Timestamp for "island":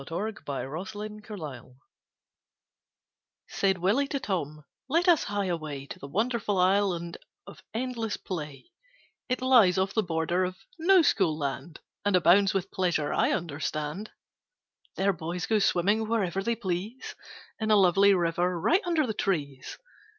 0.15-0.39, 6.57-7.17